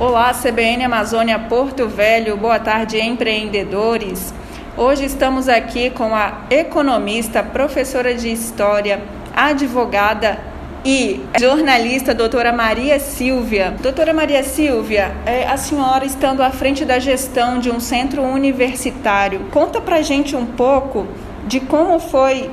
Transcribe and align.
Olá, 0.00 0.32
CBN 0.32 0.84
Amazônia 0.84 1.36
Porto 1.40 1.88
Velho, 1.88 2.36
boa 2.36 2.60
tarde, 2.60 3.00
empreendedores. 3.00 4.32
Hoje 4.76 5.04
estamos 5.04 5.48
aqui 5.48 5.90
com 5.90 6.14
a 6.14 6.42
economista, 6.50 7.42
professora 7.42 8.14
de 8.14 8.30
História, 8.30 9.02
advogada 9.34 10.38
e 10.84 11.20
jornalista 11.40 12.14
doutora 12.14 12.52
Maria 12.52 13.00
Silvia. 13.00 13.74
Doutora 13.82 14.14
Maria 14.14 14.44
Silvia, 14.44 15.10
é, 15.26 15.48
a 15.48 15.56
senhora 15.56 16.04
estando 16.04 16.44
à 16.44 16.50
frente 16.50 16.84
da 16.84 17.00
gestão 17.00 17.58
de 17.58 17.68
um 17.68 17.80
centro 17.80 18.22
universitário, 18.22 19.46
conta 19.50 19.80
pra 19.80 20.00
gente 20.00 20.36
um 20.36 20.46
pouco 20.46 21.08
de 21.44 21.58
como 21.58 21.98
foi 21.98 22.48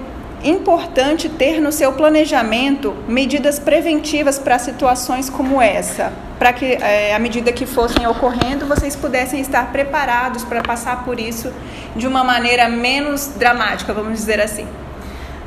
importante 0.49 1.27
ter 1.27 1.59
no 1.59 1.71
seu 1.71 1.93
planejamento 1.93 2.95
medidas 3.07 3.57
preventivas 3.57 4.37
para 4.37 4.59
situações 4.59 5.29
como 5.29 5.61
essa, 5.61 6.13
para 6.37 6.53
que, 6.53 6.65
é, 6.65 7.15
à 7.15 7.19
medida 7.19 7.51
que 7.51 7.65
fossem 7.65 8.05
ocorrendo, 8.05 8.65
vocês 8.65 8.95
pudessem 8.95 9.41
estar 9.41 9.71
preparados 9.71 10.43
para 10.43 10.61
passar 10.61 11.03
por 11.03 11.19
isso 11.19 11.51
de 11.95 12.05
uma 12.05 12.23
maneira 12.23 12.69
menos 12.69 13.33
dramática, 13.37 13.93
vamos 13.93 14.19
dizer 14.19 14.39
assim. 14.39 14.67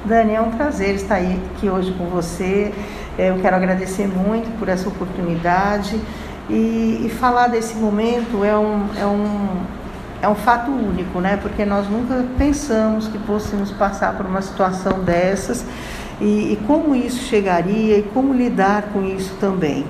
Dani, 0.05 0.35
é 0.35 0.41
um 0.41 0.51
prazer 0.51 0.95
estar 0.95 1.17
aqui 1.17 1.69
hoje 1.69 1.93
com 1.93 2.07
você. 2.07 2.73
É, 3.17 3.31
eu 3.31 3.39
quero 3.41 3.57
agradecer 3.57 4.09
muito 4.09 4.59
por 4.59 4.69
essa 4.69 4.89
oportunidade 4.89 6.01
e, 6.49 7.03
e 7.05 7.13
falar 7.21 7.49
desse 7.49 7.75
momento 7.77 8.43
é 8.43 8.57
um, 8.57 8.89
é 8.99 9.07
um, 9.07 9.49
é 10.21 10.29
um 10.29 10.35
fato 10.35 10.71
único, 10.71 11.21
né? 11.21 11.39
Porque 11.41 11.65
nós 11.65 11.89
nunca 11.89 12.25
pensamos 12.37 13.09
que 13.09 13.19
fôssemos 13.19 13.71
passar 13.71 14.17
por 14.17 14.27
uma 14.27 14.43
situação 14.43 15.01
dessas 15.01 15.65
e, 16.21 16.53
e 16.53 16.59
como 16.67 16.95
isso 16.95 17.25
chegaria 17.25 17.99
e 17.99 18.03
como 18.03 18.33
lidar 18.33 18.91
com 18.93 19.05
isso 19.05 19.35
também. 19.41 19.85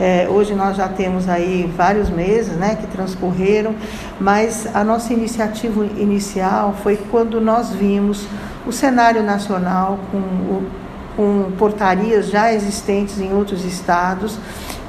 É, 0.00 0.28
hoje 0.30 0.54
nós 0.54 0.76
já 0.76 0.88
temos 0.88 1.28
aí 1.28 1.68
vários 1.76 2.08
meses 2.08 2.56
né, 2.56 2.76
que 2.76 2.86
transcorreram, 2.86 3.74
mas 4.20 4.68
a 4.72 4.84
nossa 4.84 5.12
iniciativa 5.12 5.84
inicial 5.84 6.72
foi 6.82 6.96
quando 7.10 7.40
nós 7.40 7.70
vimos 7.70 8.24
o 8.64 8.70
cenário 8.70 9.24
nacional 9.24 9.98
com, 10.12 10.18
o, 10.18 10.70
com 11.18 11.50
portarias 11.58 12.30
já 12.30 12.54
existentes 12.54 13.20
em 13.20 13.34
outros 13.34 13.64
estados 13.64 14.38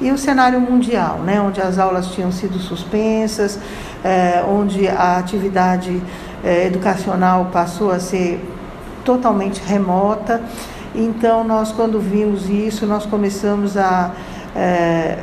e 0.00 0.12
o 0.12 0.16
cenário 0.16 0.60
mundial, 0.60 1.18
né, 1.18 1.40
onde 1.40 1.60
as 1.60 1.76
aulas 1.76 2.06
tinham 2.12 2.30
sido 2.30 2.56
suspensas, 2.60 3.58
é, 4.04 4.40
onde 4.48 4.86
a 4.86 5.18
atividade 5.18 6.00
é, 6.44 6.68
educacional 6.68 7.50
passou 7.52 7.90
a 7.90 7.98
ser 7.98 8.40
totalmente 9.04 9.60
remota. 9.60 10.40
Então, 10.94 11.42
nós, 11.42 11.72
quando 11.72 11.98
vimos 11.98 12.48
isso, 12.48 12.86
nós 12.86 13.04
começamos 13.04 13.76
a 13.76 14.12
é, 14.54 15.18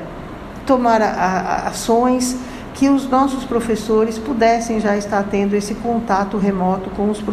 tomar 0.65 1.01
a, 1.01 1.07
a, 1.07 1.67
ações 1.69 2.35
que 2.73 2.89
os 2.89 3.09
nossos 3.09 3.45
professores 3.45 4.19
pudessem 4.19 4.81
já 4.81 4.97
estar 4.97 5.23
tendo 5.23 5.55
esse 5.55 5.73
contato 5.75 6.37
remoto 6.37 6.89
com 6.89 7.09
os, 7.09 7.23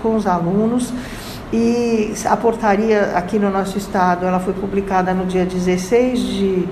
com 0.00 0.14
os 0.14 0.28
alunos. 0.28 0.92
E 1.52 2.12
a 2.24 2.36
portaria 2.36 3.12
aqui 3.14 3.38
no 3.38 3.50
nosso 3.50 3.78
estado, 3.78 4.26
ela 4.26 4.40
foi 4.40 4.52
publicada 4.52 5.14
no 5.14 5.26
dia 5.26 5.46
16 5.46 6.18
de 6.20 6.68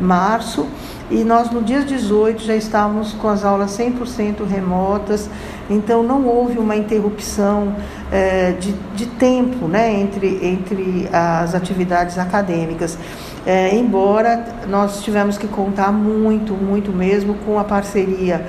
março 0.00 0.66
e 1.10 1.22
nós 1.22 1.50
no 1.50 1.62
dia 1.62 1.82
18 1.82 2.42
já 2.42 2.56
estávamos 2.56 3.12
com 3.12 3.28
as 3.28 3.44
aulas 3.44 3.70
100% 3.78 4.44
remotas, 4.44 5.30
então 5.70 6.02
não 6.02 6.26
houve 6.26 6.58
uma 6.58 6.74
interrupção 6.74 7.76
é, 8.10 8.52
de, 8.52 8.72
de 8.94 9.06
tempo 9.06 9.68
né, 9.68 9.92
entre, 10.00 10.44
entre 10.44 11.08
as 11.12 11.54
atividades 11.54 12.18
acadêmicas. 12.18 12.98
É, 13.46 13.76
embora 13.76 14.44
nós 14.68 15.02
tivemos 15.02 15.38
que 15.38 15.46
contar 15.46 15.92
muito, 15.92 16.54
muito 16.54 16.90
mesmo 16.92 17.34
com 17.46 17.60
a 17.60 17.64
parceria 17.64 18.44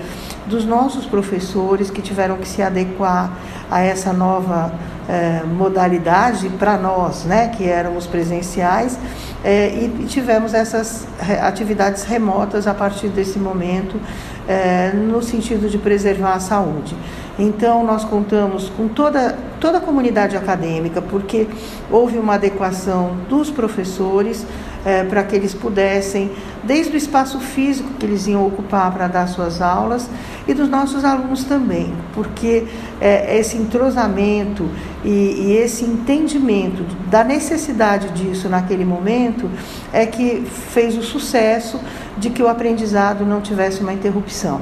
dos 0.48 0.66
nossos 0.66 1.06
professores 1.06 1.92
que 1.92 2.02
tiveram 2.02 2.38
que 2.38 2.48
se 2.48 2.64
adequar 2.64 3.32
a 3.70 3.82
essa 3.82 4.12
nova 4.12 4.74
é, 5.08 5.44
modalidade 5.44 6.50
para 6.50 6.78
nós, 6.78 7.24
né, 7.24 7.50
que 7.50 7.66
éramos 7.66 8.06
presenciais, 8.06 8.98
é, 9.44 9.68
e 9.70 10.06
tivemos 10.08 10.54
essas 10.54 11.08
atividades 11.42 12.04
remotas 12.04 12.68
a 12.68 12.74
partir 12.74 13.08
desse 13.10 13.40
momento, 13.40 14.00
é, 14.48 14.92
no 14.92 15.22
sentido 15.22 15.70
de 15.70 15.78
preservar 15.78 16.34
a 16.34 16.40
saúde. 16.40 16.96
Então, 17.40 17.86
nós 17.86 18.04
contamos 18.04 18.70
com 18.70 18.88
toda, 18.88 19.38
toda 19.60 19.78
a 19.78 19.82
comunidade 19.82 20.36
acadêmica, 20.36 21.02
porque 21.02 21.48
houve 21.92 22.18
uma 22.18 22.34
adequação 22.34 23.16
dos 23.30 23.52
professores 23.52 24.46
é, 24.88 25.04
para 25.04 25.22
que 25.22 25.36
eles 25.36 25.54
pudessem, 25.54 26.32
desde 26.64 26.94
o 26.94 26.98
espaço 26.98 27.42
físico 27.42 27.90
que 28.00 28.06
eles 28.06 28.26
iam 28.26 28.48
ocupar 28.48 28.90
para 28.94 29.10
dar 29.10 29.28
suas 29.28 29.62
aulas, 29.62 30.10
e 30.48 30.54
dos 30.54 30.70
nossos 30.70 31.04
alunos 31.04 31.44
também, 31.44 31.94
porque 32.14 32.64
é, 33.02 33.38
esse 33.38 33.58
entrosamento 33.58 34.70
e, 35.04 35.10
e 35.10 35.58
esse 35.58 35.84
entendimento 35.84 36.86
da 37.10 37.22
necessidade 37.22 38.12
disso 38.12 38.48
naquele 38.48 38.86
momento 38.86 39.50
é 39.92 40.06
que 40.06 40.48
fez 40.72 40.98
o 40.98 41.04
sucesso 41.04 41.82
de 42.18 42.30
que 42.30 42.42
o 42.42 42.48
aprendizado 42.48 43.26
não 43.26 43.42
tivesse 43.42 43.82
uma 43.82 43.92
interrupção. 43.92 44.62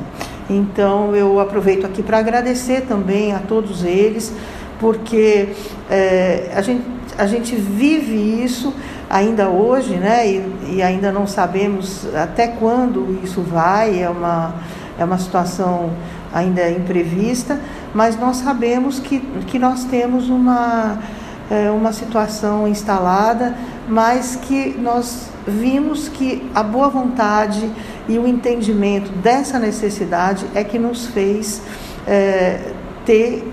Então 0.50 1.16
eu 1.16 1.40
aproveito 1.40 1.86
aqui 1.86 2.02
para 2.02 2.18
agradecer 2.18 2.82
também 2.88 3.32
a 3.32 3.40
todos 3.40 3.84
eles, 3.84 4.34
porque 4.80 5.50
é, 5.90 6.52
a, 6.56 6.62
gente, 6.62 6.84
a 7.18 7.26
gente 7.26 7.56
vive 7.56 8.44
isso 8.44 8.74
ainda 9.10 9.50
hoje, 9.50 9.96
né? 9.96 10.28
E, 10.28 10.76
e, 10.76 10.82
ainda 10.82 11.12
não 11.12 11.28
sabemos 11.28 12.06
até 12.16 12.48
quando 12.48 13.20
isso 13.24 13.42
vai, 13.42 14.02
é 14.02 14.10
uma, 14.10 14.56
é 15.00 15.06
uma 15.06 15.18
situação 15.18 15.92
ainda 16.34 16.70
imprevista, 16.70 17.60
mas 17.94 18.20
nós 18.20 18.38
sabemos 18.38 19.00
que, 19.00 19.20
que 19.48 19.58
nós 19.58 19.86
temos 19.86 20.30
uma, 20.30 21.00
é, 21.50 21.72
uma 21.72 21.94
situação 21.94 22.68
instalada, 22.68 23.56
mas 23.88 24.36
que 24.36 24.76
nós 24.78 25.30
vimos 25.48 26.10
que 26.10 26.50
a 26.54 26.64
boa 26.64 26.90
vontade 26.90 27.70
e 28.08 28.18
o 28.20 28.28
entendimento 28.28 29.12
dessa 29.12 29.60
necessidade 29.60 30.46
é 30.54 30.64
que 30.64 30.78
nos 30.78 31.08
fez 31.08 31.62
é, 32.08 32.74
ter, 33.06 33.50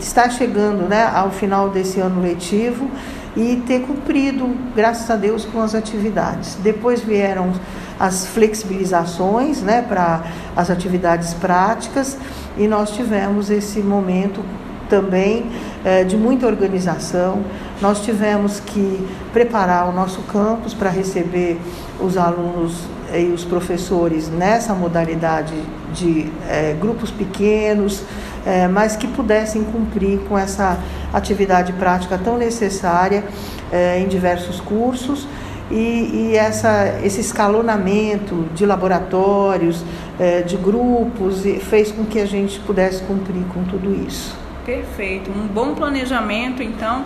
estar 0.00 0.30
chegando 0.30 0.88
né, 0.88 1.10
ao 1.14 1.30
final 1.30 1.68
desse 1.68 2.00
ano 2.00 2.20
letivo 2.22 2.90
e 3.36 3.62
ter 3.66 3.80
cumprido, 3.80 4.48
graças 4.74 5.10
a 5.10 5.16
Deus, 5.16 5.44
com 5.44 5.60
as 5.60 5.74
atividades. 5.74 6.56
Depois 6.62 7.00
vieram 7.00 7.52
as 7.98 8.26
flexibilizações 8.26 9.60
né, 9.60 9.82
para 9.82 10.22
as 10.54 10.70
atividades 10.70 11.34
práticas 11.34 12.16
e 12.56 12.68
nós 12.68 12.90
tivemos 12.90 13.50
esse 13.50 13.80
momento 13.80 14.44
também 14.88 15.46
é, 15.84 16.04
de 16.04 16.16
muita 16.16 16.46
organização. 16.46 17.42
Nós 17.80 18.00
tivemos 18.04 18.60
que 18.60 19.06
preparar 19.32 19.88
o 19.88 19.92
nosso 19.92 20.20
campus 20.22 20.74
para 20.74 20.90
receber 20.90 21.58
os 22.00 22.16
alunos 22.16 22.84
e 23.12 23.26
os 23.26 23.44
professores 23.44 24.28
nessa 24.28 24.74
modalidade 24.74 25.54
de 25.92 26.30
é, 26.48 26.76
grupos 26.78 27.10
pequenos, 27.10 28.02
é, 28.46 28.68
mas 28.68 28.96
que 28.96 29.06
pudessem 29.06 29.64
cumprir 29.64 30.20
com 30.28 30.38
essa 30.38 30.78
atividade 31.12 31.72
prática 31.72 32.18
tão 32.18 32.36
necessária 32.36 33.24
é, 33.72 33.98
em 33.98 34.08
diversos 34.08 34.60
cursos. 34.60 35.26
E, 35.70 36.30
e 36.30 36.36
essa, 36.36 37.00
esse 37.02 37.20
escalonamento 37.20 38.46
de 38.54 38.66
laboratórios, 38.66 39.82
é, 40.20 40.42
de 40.42 40.56
grupos, 40.56 41.42
fez 41.62 41.90
com 41.90 42.04
que 42.04 42.20
a 42.20 42.26
gente 42.26 42.60
pudesse 42.60 43.02
cumprir 43.04 43.42
com 43.52 43.64
tudo 43.64 43.94
isso. 44.06 44.36
Perfeito. 44.64 45.30
Um 45.30 45.46
bom 45.46 45.74
planejamento, 45.74 46.62
então, 46.62 47.04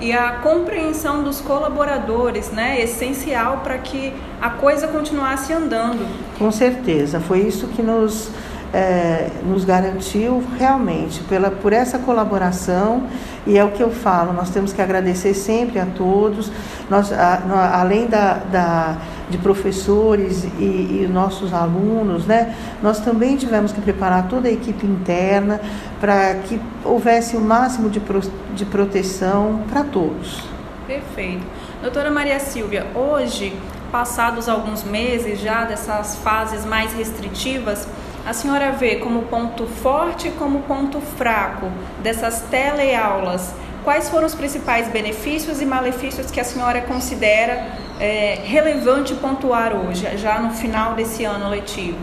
e 0.00 0.12
a 0.12 0.32
compreensão 0.42 1.22
dos 1.22 1.40
colaboradores, 1.40 2.50
né, 2.50 2.80
essencial 2.82 3.60
para 3.62 3.78
que 3.78 4.12
a 4.40 4.50
coisa 4.50 4.88
continuasse 4.88 5.52
andando. 5.52 6.06
Com 6.38 6.50
certeza, 6.50 7.20
foi 7.20 7.40
isso 7.40 7.68
que 7.68 7.82
nos 7.82 8.30
é, 8.74 9.30
nos 9.46 9.64
garantiu 9.64 10.42
realmente 10.58 11.22
pela, 11.24 11.48
por 11.48 11.72
essa 11.72 11.96
colaboração 11.96 13.04
e 13.46 13.56
é 13.56 13.64
o 13.64 13.70
que 13.70 13.80
eu 13.80 13.90
falo, 13.90 14.32
nós 14.32 14.50
temos 14.50 14.72
que 14.72 14.82
agradecer 14.82 15.32
sempre 15.32 15.78
a 15.78 15.86
todos, 15.86 16.50
nós, 16.90 17.12
a, 17.12 17.78
além 17.78 18.06
da, 18.06 18.34
da, 18.50 18.96
de 19.30 19.38
professores 19.38 20.42
e, 20.58 21.04
e, 21.04 21.08
nossos 21.12 21.54
alunos, 21.54 22.26
né, 22.26 22.52
nós 22.82 22.98
também 22.98 23.36
tivemos 23.36 23.70
que 23.70 23.80
preparar 23.80 24.26
toda 24.26 24.48
a 24.48 24.50
equipe 24.50 24.84
interna 24.84 25.60
para 26.00 26.34
que 26.34 26.60
houvesse 26.82 27.36
o 27.36 27.40
máximo 27.40 27.88
de, 27.88 28.00
pro, 28.00 28.20
de 28.54 28.64
proteção 28.64 29.60
para 29.70 29.84
todos. 29.84 30.42
Perfeito. 30.86 31.44
Doutora 31.80 32.10
Maria 32.10 32.40
Silvia, 32.40 32.86
hoje, 32.94 33.56
passados 33.92 34.48
alguns 34.48 34.82
meses 34.82 35.38
já 35.38 35.64
dessas 35.64 36.16
fases 36.16 36.64
mais 36.64 36.92
restritivas, 36.92 37.86
a 38.26 38.32
senhora 38.32 38.72
vê 38.72 38.96
como 38.96 39.22
ponto 39.22 39.66
forte 39.66 40.28
e 40.28 40.30
como 40.32 40.60
ponto 40.60 41.00
fraco 41.00 41.66
dessas 42.02 42.40
teleaulas 42.50 43.54
quais 43.84 44.08
foram 44.08 44.26
os 44.26 44.34
principais 44.34 44.88
benefícios 44.88 45.60
e 45.60 45.66
malefícios 45.66 46.30
que 46.30 46.40
a 46.40 46.44
senhora 46.44 46.80
considera 46.80 47.66
é, 48.00 48.40
relevante 48.42 49.14
pontuar 49.14 49.74
hoje, 49.76 50.08
já 50.16 50.40
no 50.40 50.50
final 50.50 50.94
desse 50.94 51.24
ano 51.24 51.50
letivo? 51.50 51.98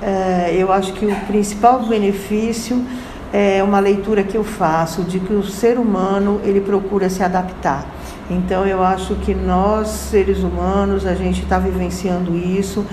É, 0.00 0.54
eu 0.56 0.72
acho 0.72 0.92
que 0.92 1.04
o 1.04 1.14
principal 1.26 1.80
benefício 1.80 2.84
é 3.32 3.62
uma 3.62 3.80
leitura 3.80 4.22
que 4.22 4.36
eu 4.36 4.44
faço 4.44 5.02
de 5.02 5.18
que 5.18 5.32
o 5.32 5.42
ser 5.42 5.78
humano 5.78 6.40
ele 6.44 6.60
procura 6.60 7.08
se 7.08 7.22
adaptar. 7.22 7.84
Então 8.30 8.66
eu 8.66 8.82
acho 8.82 9.16
que 9.16 9.34
nós 9.34 9.88
seres 9.88 10.38
humanos 10.38 11.04
a 11.04 11.14
gente 11.14 11.42
está 11.42 11.58
vivenciando 11.58 12.36
isso 12.36 12.86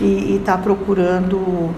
e 0.00 0.36
está 0.36 0.56
procurando 0.56 1.70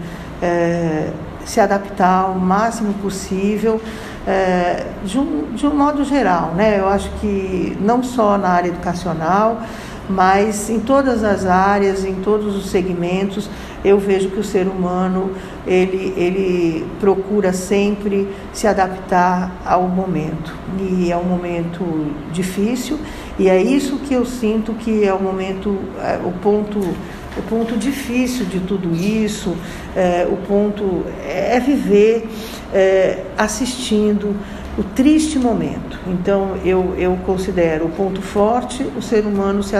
é, 0.42 1.10
se 1.44 1.60
adaptar 1.60 2.30
o 2.30 2.38
máximo 2.38 2.94
possível 2.94 3.80
é, 4.26 4.86
de, 5.04 5.18
um, 5.18 5.52
de 5.54 5.66
um 5.66 5.74
modo 5.74 6.04
geral, 6.04 6.52
né? 6.54 6.78
Eu 6.78 6.88
acho 6.88 7.10
que 7.20 7.76
não 7.80 8.02
só 8.02 8.36
na 8.36 8.48
área 8.48 8.68
educacional, 8.68 9.62
mas 10.08 10.70
em 10.70 10.80
todas 10.80 11.22
as 11.22 11.46
áreas, 11.46 12.04
em 12.04 12.14
todos 12.16 12.56
os 12.56 12.70
segmentos, 12.70 13.48
eu 13.84 13.98
vejo 13.98 14.30
que 14.30 14.40
o 14.40 14.44
ser 14.44 14.66
humano 14.66 15.30
ele, 15.66 16.14
ele 16.16 16.86
procura 16.98 17.52
sempre 17.52 18.28
se 18.52 18.66
adaptar 18.66 19.52
ao 19.64 19.82
momento. 19.82 20.54
E 20.78 21.12
é 21.12 21.16
um 21.16 21.24
momento 21.24 21.84
difícil, 22.32 22.98
e 23.38 23.48
é 23.48 23.60
isso 23.60 23.98
que 23.98 24.14
eu 24.14 24.24
sinto 24.24 24.72
que 24.74 25.04
é 25.04 25.12
o 25.12 25.20
momento, 25.20 25.78
é, 26.00 26.18
o 26.24 26.32
ponto 26.32 26.80
o 27.38 27.42
ponto 27.42 27.76
difícil 27.76 28.46
de 28.46 28.60
tudo 28.60 28.94
isso, 28.94 29.56
é, 29.94 30.26
o 30.30 30.36
ponto 30.36 31.04
é 31.24 31.60
viver 31.60 32.28
é, 32.72 33.24
assistindo 33.36 34.36
o 34.76 34.82
triste 34.82 35.38
momento. 35.38 35.98
Então, 36.06 36.56
eu, 36.64 36.94
eu 36.96 37.18
considero 37.24 37.86
o 37.86 37.90
ponto 37.90 38.22
forte 38.22 38.82
o 38.96 39.02
ser 39.02 39.24
humano 39.24 39.62
se, 39.62 39.74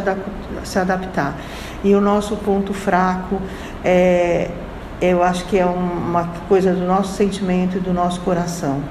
se 0.64 0.78
adaptar. 0.78 1.36
E 1.84 1.94
o 1.94 2.00
nosso 2.00 2.36
ponto 2.36 2.74
fraco 2.74 3.40
é, 3.84 4.50
eu 5.00 5.22
acho 5.22 5.44
que 5.46 5.56
é 5.56 5.64
uma 5.64 6.24
coisa 6.48 6.72
do 6.72 6.84
nosso 6.84 7.14
sentimento 7.14 7.76
e 7.76 7.80
do 7.80 7.92
nosso 7.92 8.20
coração. 8.20 8.82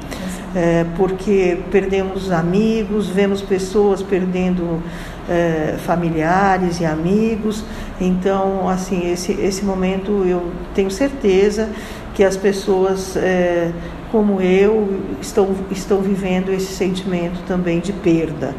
É, 0.56 0.86
porque 0.96 1.60
perdemos 1.70 2.32
amigos, 2.32 3.10
vemos 3.10 3.42
pessoas 3.42 4.02
perdendo 4.02 4.82
é, 5.30 5.76
familiares 5.86 6.80
e 6.80 6.86
amigos. 6.86 7.64
Então, 8.00 8.68
assim, 8.70 9.12
esse, 9.12 9.32
esse 9.34 9.64
momento 9.64 10.24
eu 10.26 10.52
tenho 10.74 10.92
certeza 10.92 11.70
que 12.14 12.24
as 12.24 12.36
pessoas 12.36 13.16
é, 13.16 13.72
como 14.12 14.42
eu 14.42 15.02
estão, 15.22 15.50
estão 15.70 16.02
vivendo 16.02 16.52
esse 16.52 16.74
sentimento 16.74 17.42
também 17.48 17.80
de 17.80 17.94
perda. 17.94 18.56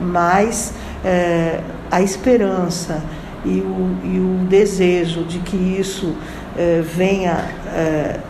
Mas 0.00 0.74
é, 1.04 1.60
a 1.90 2.02
esperança 2.02 3.02
e 3.44 3.60
o, 3.60 3.96
e 4.04 4.18
o 4.18 4.46
desejo 4.46 5.24
de 5.24 5.38
que 5.40 5.56
isso 5.56 6.14
é, 6.56 6.82
venha 6.82 7.44
é, 7.74 8.20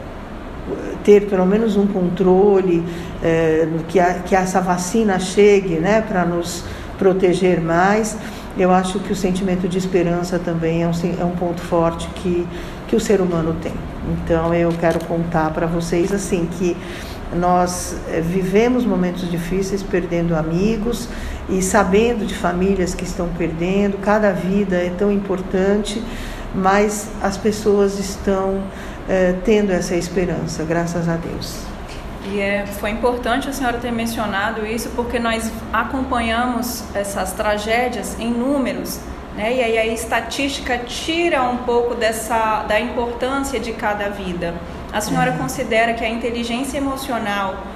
ter 1.02 1.26
pelo 1.26 1.44
menos 1.44 1.76
um 1.76 1.87
controle, 1.87 2.84
é, 3.23 3.67
que, 3.88 3.99
a, 3.99 4.14
que 4.14 4.34
essa 4.34 4.61
vacina 4.61 5.19
chegue 5.19 5.75
né, 5.75 6.00
para 6.00 6.25
nos 6.25 6.64
proteger 6.98 7.60
mais. 7.60 8.16
Eu 8.56 8.70
acho 8.70 8.98
que 9.00 9.12
o 9.12 9.16
sentimento 9.16 9.68
de 9.68 9.78
esperança 9.78 10.38
também 10.38 10.82
é 10.82 10.86
um, 10.86 10.92
é 11.20 11.24
um 11.24 11.36
ponto 11.36 11.60
forte 11.60 12.08
que, 12.16 12.46
que 12.88 12.94
o 12.94 13.00
ser 13.00 13.20
humano 13.20 13.56
tem. 13.62 13.72
Então 14.12 14.54
eu 14.54 14.70
quero 14.72 15.02
contar 15.04 15.50
para 15.50 15.66
vocês 15.66 16.12
assim 16.12 16.48
que 16.58 16.76
nós 17.34 17.96
eh, 18.10 18.20
vivemos 18.20 18.84
momentos 18.84 19.30
difíceis, 19.30 19.82
perdendo 19.82 20.36
amigos 20.36 21.08
e 21.48 21.62
sabendo 21.62 22.26
de 22.26 22.34
famílias 22.34 22.94
que 22.94 23.04
estão 23.04 23.28
perdendo. 23.38 23.98
Cada 23.98 24.32
vida 24.32 24.76
é 24.76 24.90
tão 24.90 25.10
importante, 25.10 26.02
mas 26.54 27.08
as 27.22 27.38
pessoas 27.38 27.98
estão 27.98 28.62
é, 29.08 29.34
tendo 29.44 29.72
essa 29.72 29.96
esperança, 29.96 30.62
graças 30.64 31.08
a 31.08 31.16
Deus. 31.16 31.71
E 32.32 32.40
é, 32.40 32.64
foi 32.64 32.88
importante 32.88 33.46
a 33.50 33.52
senhora 33.52 33.76
ter 33.76 33.93
mencionado 33.93 34.67
isso, 34.67 34.88
porque 34.96 35.19
nós 35.19 35.52
acompanhamos 35.70 36.82
essas 36.94 37.32
tragédias 37.32 38.19
em 38.19 38.31
números, 38.31 38.99
né? 39.37 39.55
e 39.55 39.62
aí 39.62 39.76
a 39.76 39.87
estatística 39.87 40.79
tira 40.79 41.43
um 41.43 41.58
pouco 41.58 41.94
dessa, 41.94 42.62
da 42.62 42.81
importância 42.81 43.61
de 43.61 43.75
cada 43.75 44.08
vida. 44.08 44.55
A 44.90 44.99
senhora 45.02 45.32
uhum. 45.32 45.38
considera 45.38 45.93
que 45.93 46.02
a 46.02 46.08
inteligência 46.08 46.79
emocional 46.79 47.67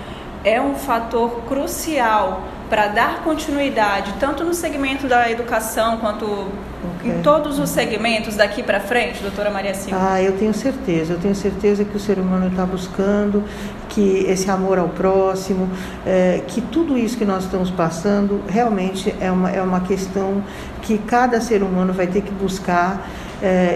é 0.42 0.58
um 0.58 0.74
fator 0.74 1.42
crucial 1.46 2.40
para 2.68 2.88
dar 2.88 3.22
continuidade, 3.22 4.14
tanto 4.18 4.44
no 4.44 4.52
segmento 4.52 5.06
da 5.06 5.30
educação 5.30 5.98
quanto 5.98 6.24
okay. 6.26 7.10
em 7.10 7.22
todos 7.22 7.58
os 7.58 7.70
segmentos 7.70 8.34
daqui 8.34 8.62
para 8.62 8.80
frente, 8.80 9.22
doutora 9.22 9.50
Maria 9.50 9.74
Silva? 9.74 9.98
Ah, 10.00 10.22
eu 10.22 10.32
tenho 10.32 10.52
certeza, 10.52 11.12
eu 11.12 11.18
tenho 11.18 11.34
certeza 11.34 11.84
que 11.84 11.96
o 11.96 12.00
ser 12.00 12.18
humano 12.18 12.48
está 12.48 12.64
buscando 12.64 13.44
que 13.88 14.24
esse 14.28 14.50
amor 14.50 14.78
ao 14.78 14.88
próximo, 14.88 15.70
é, 16.04 16.42
que 16.46 16.60
tudo 16.60 16.98
isso 16.98 17.16
que 17.16 17.24
nós 17.24 17.44
estamos 17.44 17.70
passando 17.70 18.42
realmente 18.48 19.14
é 19.20 19.30
uma, 19.30 19.50
é 19.50 19.62
uma 19.62 19.80
questão 19.80 20.42
que 20.82 20.98
cada 20.98 21.40
ser 21.40 21.62
humano 21.62 21.92
vai 21.92 22.06
ter 22.06 22.22
que 22.22 22.32
buscar 22.32 23.08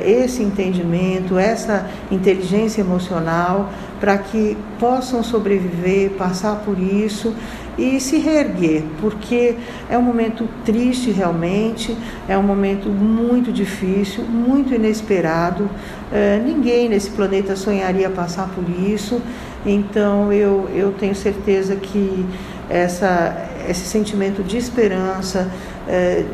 esse 0.04 0.42
entendimento, 0.42 1.38
essa 1.38 1.88
inteligência 2.10 2.80
emocional 2.80 3.70
para 4.00 4.16
que 4.16 4.56
possam 4.78 5.22
sobreviver, 5.22 6.10
passar 6.12 6.56
por 6.64 6.78
isso 6.78 7.34
e 7.76 8.00
se 8.00 8.18
reerguer, 8.18 8.82
porque 9.00 9.56
é 9.88 9.96
um 9.96 10.02
momento 10.02 10.48
triste 10.64 11.10
realmente, 11.10 11.96
é 12.28 12.36
um 12.36 12.42
momento 12.42 12.88
muito 12.88 13.52
difícil, 13.52 14.24
muito 14.24 14.74
inesperado. 14.74 15.68
É, 16.12 16.40
ninguém 16.44 16.88
nesse 16.88 17.10
planeta 17.10 17.54
sonharia 17.56 18.10
passar 18.10 18.48
por 18.54 18.64
isso, 18.68 19.20
então 19.64 20.32
eu, 20.32 20.68
eu 20.74 20.92
tenho 20.92 21.14
certeza 21.14 21.76
que 21.76 22.26
essa, 22.68 23.48
esse 23.68 23.86
sentimento 23.86 24.42
de 24.42 24.56
esperança, 24.56 25.50
é, 25.88 26.24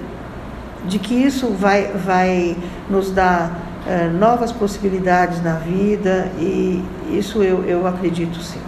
de 0.87 0.99
que 0.99 1.15
isso 1.15 1.49
vai, 1.49 1.93
vai 1.93 2.57
nos 2.89 3.11
dar 3.11 3.67
é, 3.87 4.09
novas 4.09 4.53
possibilidades 4.53 5.43
na 5.43 5.55
vida, 5.55 6.31
e 6.39 6.83
isso 7.11 7.43
eu, 7.43 7.65
eu 7.65 7.87
acredito 7.87 8.41
sim. 8.41 8.61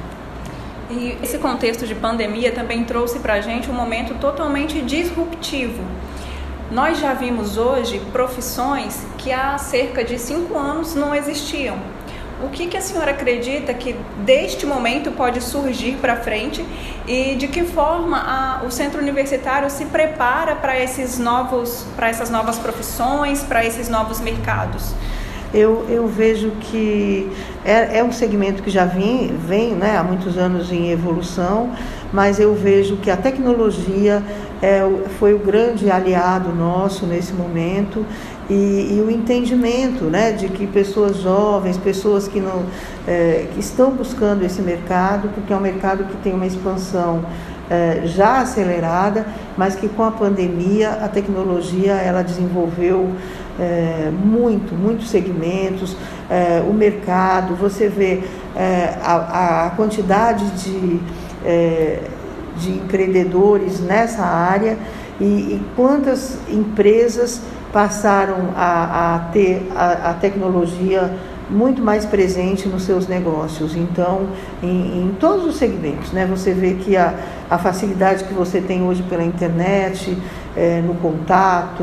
E 0.90 1.18
esse 1.22 1.38
contexto 1.38 1.86
de 1.86 1.94
pandemia 1.94 2.50
também 2.52 2.84
trouxe 2.84 3.18
para 3.18 3.34
a 3.34 3.40
gente 3.40 3.70
um 3.70 3.74
momento 3.74 4.14
totalmente 4.14 4.80
disruptivo. 4.80 5.82
Nós 6.70 6.98
já 6.98 7.14
vimos 7.14 7.56
hoje 7.56 8.00
profissões 8.12 9.06
que 9.18 9.32
há 9.32 9.58
cerca 9.58 10.04
de 10.04 10.18
cinco 10.18 10.56
anos 10.56 10.94
não 10.94 11.14
existiam. 11.14 11.76
O 12.42 12.48
que, 12.50 12.68
que 12.68 12.76
a 12.76 12.80
senhora 12.80 13.10
acredita 13.10 13.74
que 13.74 13.96
deste 14.24 14.64
momento 14.64 15.10
pode 15.10 15.42
surgir 15.42 15.96
para 16.00 16.16
frente 16.16 16.64
e 17.06 17.34
de 17.34 17.48
que 17.48 17.64
forma 17.64 18.16
a, 18.16 18.64
o 18.64 18.70
centro 18.70 19.00
universitário 19.00 19.68
se 19.68 19.86
prepara 19.86 20.54
para 20.54 20.78
esses 20.78 21.18
novos, 21.18 21.84
para 21.96 22.08
essas 22.08 22.30
novas 22.30 22.58
profissões, 22.58 23.42
para 23.42 23.64
esses 23.64 23.88
novos 23.88 24.20
mercados? 24.20 24.94
eu, 25.52 25.86
eu 25.88 26.06
vejo 26.06 26.50
que 26.60 27.30
é, 27.64 27.98
é 27.98 28.04
um 28.04 28.12
segmento 28.12 28.62
que 28.62 28.70
já 28.70 28.84
vem, 28.84 29.28
vem 29.46 29.74
né, 29.74 29.96
há 29.96 30.02
muitos 30.02 30.36
anos 30.36 30.70
em 30.70 30.90
evolução, 30.90 31.70
mas 32.12 32.38
eu 32.38 32.54
vejo 32.54 32.96
que 32.96 33.10
a 33.10 33.16
tecnologia 33.16 34.22
é, 34.60 34.80
foi 35.18 35.34
o 35.34 35.38
grande 35.38 35.90
aliado 35.90 36.54
nosso 36.54 37.06
nesse 37.06 37.32
momento 37.32 38.04
e, 38.48 38.96
e, 38.96 39.04
o 39.06 39.10
entendimento 39.10 40.04
né, 40.04 40.32
de 40.32 40.48
que 40.48 40.66
pessoas 40.66 41.18
jovens, 41.18 41.76
pessoas 41.76 42.26
que, 42.26 42.40
não, 42.40 42.64
é, 43.06 43.46
que 43.52 43.60
estão 43.60 43.90
buscando 43.90 44.42
esse 44.44 44.62
mercado, 44.62 45.28
porque 45.34 45.52
é 45.52 45.56
um 45.56 45.60
mercado 45.60 46.04
que 46.04 46.16
tem 46.18 46.32
uma 46.32 46.46
expansão 46.46 47.24
é, 47.68 48.02
já 48.06 48.40
acelerada, 48.40 49.26
mas 49.56 49.76
que 49.76 49.88
com 49.88 50.02
a 50.02 50.10
pandemia 50.10 50.90
a 51.02 51.08
tecnologia 51.08 51.92
ela 51.92 52.22
desenvolveu 52.22 53.10
é, 53.58 54.10
muito, 54.10 54.74
muitos 54.74 55.10
segmentos, 55.10 55.96
é, 56.30 56.62
o 56.66 56.72
mercado, 56.72 57.54
você 57.54 57.88
vê 57.88 58.22
é, 58.56 58.94
a, 59.02 59.66
a, 59.66 59.70
quantidade 59.70 60.44
de, 60.52 61.00
é, 61.44 62.00
de 62.56 62.70
empreendedores 62.70 63.80
nessa 63.80 64.22
área 64.22 64.78
e, 65.20 65.24
e 65.24 65.62
quantas 65.74 66.38
empresas 66.48 67.42
passaram 67.72 68.50
a, 68.56 69.14
a 69.14 69.18
ter 69.30 69.70
a, 69.74 70.10
a 70.10 70.14
tecnologia 70.14 71.12
muito 71.50 71.80
mais 71.80 72.04
presente 72.04 72.68
nos 72.68 72.82
seus 72.82 73.08
negócios. 73.08 73.74
Então, 73.74 74.28
em, 74.62 75.02
em, 75.02 75.16
todos 75.18 75.46
os 75.46 75.56
segmentos, 75.56 76.12
né? 76.12 76.26
Você 76.26 76.52
vê 76.52 76.74
que 76.74 76.96
a, 76.96 77.14
a 77.48 77.56
facilidade 77.58 78.24
que 78.24 78.34
você 78.34 78.60
tem 78.60 78.82
hoje 78.82 79.02
pela 79.04 79.24
internet, 79.24 80.16
é, 80.56 80.82
no 80.82 80.94
contato, 80.94 81.82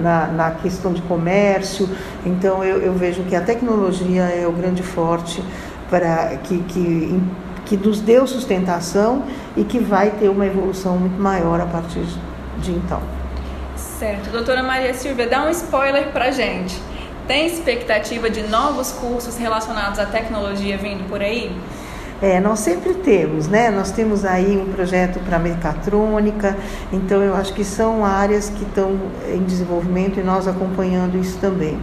na, 0.00 0.26
na, 0.26 0.50
questão 0.52 0.92
de 0.92 1.02
comércio. 1.02 1.88
Então, 2.24 2.64
eu, 2.64 2.78
eu, 2.78 2.92
vejo 2.92 3.22
que 3.22 3.36
a 3.36 3.40
tecnologia 3.40 4.22
é 4.22 4.46
o 4.46 4.52
grande 4.52 4.82
forte 4.82 5.42
para 5.88 6.36
que, 6.42 6.58
que 6.64 7.20
que 7.66 7.76
nos 7.76 8.00
deu 8.00 8.26
sustentação 8.26 9.24
e 9.56 9.64
que 9.64 9.78
vai 9.78 10.10
ter 10.10 10.28
uma 10.28 10.46
evolução 10.46 10.96
muito 10.96 11.20
maior 11.20 11.60
a 11.60 11.66
partir 11.66 12.04
de 12.60 12.70
então. 12.70 13.02
Certo. 13.76 14.30
Doutora 14.30 14.62
Maria 14.62 14.94
Silvia, 14.94 15.26
dá 15.26 15.44
um 15.44 15.50
spoiler 15.50 16.08
para 16.08 16.30
gente. 16.30 16.80
Tem 17.26 17.46
expectativa 17.46 18.30
de 18.30 18.42
novos 18.42 18.92
cursos 18.92 19.36
relacionados 19.36 19.98
à 19.98 20.06
tecnologia 20.06 20.78
vindo 20.78 21.08
por 21.08 21.20
aí? 21.20 21.54
É, 22.22 22.40
nós 22.40 22.60
sempre 22.60 22.94
temos, 22.94 23.46
né? 23.46 23.70
Nós 23.70 23.90
temos 23.90 24.24
aí 24.24 24.56
um 24.56 24.72
projeto 24.72 25.20
para 25.20 25.38
mecatrônica, 25.38 26.56
então 26.90 27.22
eu 27.22 27.34
acho 27.34 27.52
que 27.52 27.62
são 27.62 28.06
áreas 28.06 28.48
que 28.48 28.62
estão 28.64 28.98
em 29.28 29.42
desenvolvimento 29.44 30.18
e 30.18 30.22
nós 30.22 30.48
acompanhando 30.48 31.18
isso 31.18 31.36
também. 31.38 31.78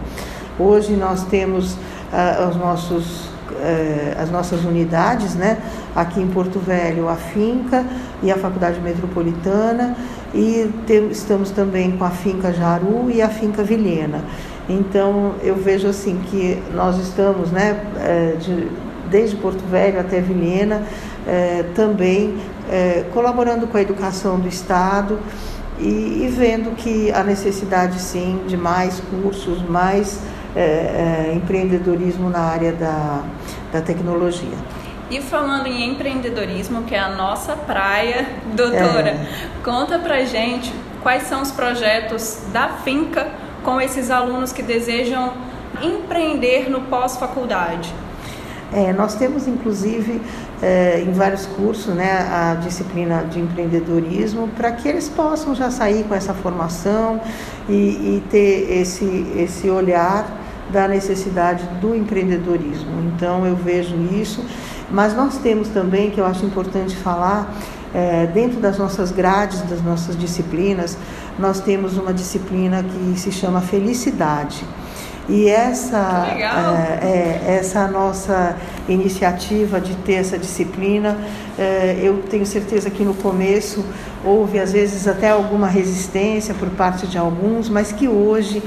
Hoje 0.58 0.94
nós 0.94 1.24
temos 1.24 1.76
ah, 2.12 2.48
os 2.50 2.56
nossos, 2.56 3.28
eh, 3.60 4.16
as 4.18 4.28
nossas 4.30 4.64
unidades, 4.64 5.36
né? 5.36 5.58
Aqui 5.94 6.20
em 6.20 6.26
Porto 6.26 6.58
Velho, 6.58 7.08
a 7.08 7.14
Finca 7.14 7.84
e 8.20 8.32
a 8.32 8.36
Faculdade 8.36 8.80
Metropolitana, 8.80 9.96
e 10.34 10.68
estamos 11.10 11.50
também 11.50 11.92
com 11.92 12.04
a 12.04 12.10
Finca 12.10 12.52
Jaru 12.52 13.08
e 13.10 13.22
a 13.22 13.28
Finca 13.28 13.62
Vilhena. 13.62 14.24
Então 14.68 15.34
eu 15.42 15.54
vejo 15.54 15.86
assim 15.86 16.18
que 16.30 16.60
nós 16.74 16.98
estamos, 16.98 17.50
né? 17.50 17.80
Eh, 18.00 18.36
de, 18.40 18.68
desde 19.10 19.36
Porto 19.36 19.62
Velho 19.70 20.00
até 20.00 20.20
Vilhena, 20.20 20.82
eh, 21.26 21.64
também 21.74 22.34
eh, 22.68 23.04
colaborando 23.12 23.66
com 23.68 23.76
a 23.76 23.82
educação 23.82 24.40
do 24.40 24.48
Estado 24.48 25.20
e, 25.78 26.24
e, 26.24 26.34
vendo 26.36 26.74
que 26.74 27.12
a 27.12 27.22
necessidade 27.22 28.00
sim 28.00 28.40
de 28.48 28.56
mais 28.56 29.00
cursos, 29.00 29.62
mais 29.68 30.20
empreendedorismo 31.34 32.30
na 32.30 32.38
área 32.38 32.70
da, 32.70 33.24
da 33.72 33.80
tecnologia. 33.80 34.56
E 35.14 35.20
falando 35.22 35.68
em 35.68 35.92
empreendedorismo, 35.92 36.82
que 36.82 36.92
é 36.92 36.98
a 36.98 37.10
nossa 37.10 37.54
praia, 37.54 38.26
doutora, 38.52 39.10
é. 39.10 39.26
conta 39.62 39.96
pra 39.96 40.24
gente 40.24 40.74
quais 41.04 41.22
são 41.28 41.40
os 41.40 41.52
projetos 41.52 42.40
da 42.52 42.70
finca 42.70 43.28
com 43.62 43.80
esses 43.80 44.10
alunos 44.10 44.52
que 44.52 44.60
desejam 44.60 45.32
empreender 45.80 46.68
no 46.68 46.80
pós-faculdade. 46.80 47.94
É, 48.72 48.92
nós 48.92 49.14
temos, 49.14 49.46
inclusive, 49.46 50.20
é, 50.60 51.00
em 51.06 51.12
vários 51.12 51.46
cursos, 51.46 51.94
né, 51.94 52.10
a 52.28 52.56
disciplina 52.56 53.22
de 53.22 53.38
empreendedorismo, 53.38 54.48
para 54.48 54.72
que 54.72 54.88
eles 54.88 55.08
possam 55.08 55.54
já 55.54 55.70
sair 55.70 56.02
com 56.08 56.14
essa 56.16 56.34
formação 56.34 57.20
e, 57.68 57.72
e, 57.72 58.22
ter 58.28 58.80
esse, 58.80 59.32
esse 59.36 59.70
olhar 59.70 60.26
da 60.72 60.88
necessidade 60.88 61.62
do 61.80 61.94
empreendedorismo. 61.94 63.12
Então, 63.14 63.46
eu 63.46 63.54
vejo 63.54 63.94
isso, 64.12 64.44
mas 64.94 65.12
nós 65.12 65.38
temos 65.38 65.68
também, 65.68 66.10
que 66.12 66.20
eu 66.20 66.24
acho 66.24 66.46
importante 66.46 66.94
falar, 66.94 67.52
é, 67.92 68.26
dentro 68.28 68.60
das 68.60 68.78
nossas 68.78 69.10
grades, 69.10 69.60
das 69.62 69.82
nossas 69.82 70.16
disciplinas, 70.16 70.96
nós 71.36 71.58
temos 71.58 71.98
uma 71.98 72.14
disciplina 72.14 72.82
que 72.84 73.18
se 73.18 73.32
chama 73.32 73.60
Felicidade. 73.60 74.64
E 75.28 75.48
essa, 75.48 76.28
é, 76.28 77.42
é, 77.46 77.56
essa 77.58 77.88
nossa 77.88 78.56
iniciativa 78.88 79.80
de 79.80 79.96
ter 79.96 80.14
essa 80.14 80.38
disciplina, 80.38 81.18
é, 81.58 81.98
eu 82.00 82.22
tenho 82.30 82.46
certeza 82.46 82.88
que 82.88 83.02
no 83.02 83.14
começo 83.14 83.84
houve 84.24 84.60
às 84.60 84.72
vezes 84.72 85.08
até 85.08 85.30
alguma 85.30 85.66
resistência 85.66 86.54
por 86.54 86.68
parte 86.70 87.06
de 87.08 87.18
alguns, 87.18 87.68
mas 87.68 87.90
que 87.90 88.06
hoje 88.06 88.62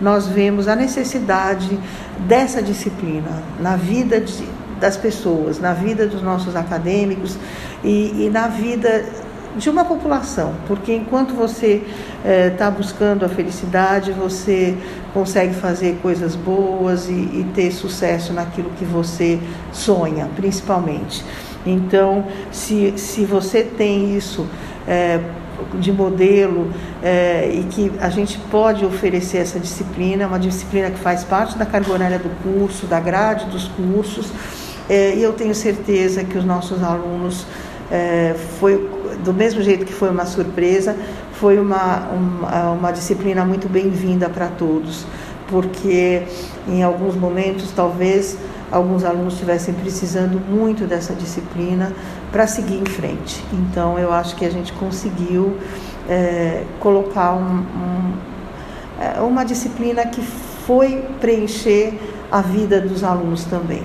nós 0.00 0.28
vemos 0.28 0.68
a 0.68 0.76
necessidade 0.76 1.78
dessa 2.20 2.62
disciplina 2.62 3.42
na 3.58 3.76
vida 3.76 4.20
de, 4.20 4.44
das 4.82 4.96
pessoas, 4.96 5.60
na 5.60 5.72
vida 5.72 6.08
dos 6.08 6.20
nossos 6.20 6.56
acadêmicos 6.56 7.38
e, 7.84 8.26
e 8.26 8.30
na 8.30 8.48
vida 8.48 9.04
de 9.56 9.70
uma 9.70 9.84
população, 9.84 10.54
porque 10.66 10.92
enquanto 10.92 11.34
você 11.34 11.82
está 12.50 12.66
eh, 12.66 12.70
buscando 12.70 13.24
a 13.24 13.28
felicidade, 13.28 14.10
você 14.10 14.74
consegue 15.14 15.54
fazer 15.54 15.98
coisas 16.02 16.34
boas 16.34 17.08
e, 17.08 17.12
e, 17.12 17.46
ter 17.54 17.70
sucesso 17.70 18.32
naquilo 18.32 18.70
que 18.78 18.84
você 18.84 19.38
sonha, 19.70 20.28
principalmente. 20.34 21.22
Então, 21.66 22.24
se, 22.50 22.94
se 22.96 23.24
você 23.24 23.62
tem 23.62 24.16
isso 24.16 24.48
eh, 24.88 25.20
de 25.78 25.92
modelo 25.92 26.70
eh, 27.02 27.50
e 27.52 27.64
que 27.64 27.92
a 28.00 28.08
gente 28.08 28.38
pode 28.50 28.86
oferecer 28.86 29.38
essa 29.38 29.60
disciplina, 29.60 30.26
uma 30.26 30.38
disciplina 30.38 30.90
que 30.90 30.98
faz 30.98 31.24
parte 31.24 31.58
da 31.58 31.66
carga 31.66 31.92
horária 31.92 32.18
do 32.18 32.30
curso, 32.42 32.86
da 32.86 32.98
grade 32.98 33.44
dos 33.46 33.68
cursos, 33.68 34.32
e 35.16 35.22
eu 35.22 35.32
tenho 35.32 35.54
certeza 35.54 36.22
que 36.24 36.36
os 36.36 36.44
nossos 36.44 36.82
alunos 36.82 37.46
foi 38.58 38.88
do 39.24 39.32
mesmo 39.32 39.62
jeito 39.62 39.84
que 39.84 39.92
foi 39.92 40.10
uma 40.10 40.24
surpresa, 40.24 40.96
foi 41.32 41.58
uma, 41.58 42.08
uma, 42.10 42.70
uma 42.72 42.92
disciplina 42.92 43.44
muito 43.44 43.68
bem-vinda 43.68 44.28
para 44.28 44.48
todos, 44.48 45.04
porque 45.48 46.22
em 46.68 46.82
alguns 46.82 47.14
momentos 47.14 47.70
talvez 47.72 48.36
alguns 48.70 49.04
alunos 49.04 49.34
estivessem 49.34 49.74
precisando 49.74 50.40
muito 50.40 50.86
dessa 50.86 51.14
disciplina 51.14 51.92
para 52.30 52.46
seguir 52.46 52.80
em 52.80 52.86
frente. 52.86 53.44
Então 53.52 53.98
eu 53.98 54.12
acho 54.12 54.34
que 54.36 54.44
a 54.44 54.50
gente 54.50 54.72
conseguiu 54.72 55.56
é, 56.08 56.64
colocar 56.80 57.34
um, 57.34 57.64
um, 59.20 59.26
uma 59.26 59.44
disciplina 59.44 60.06
que 60.06 60.22
foi 60.22 61.04
preencher 61.20 61.98
a 62.30 62.40
vida 62.40 62.80
dos 62.80 63.04
alunos 63.04 63.44
também. 63.44 63.82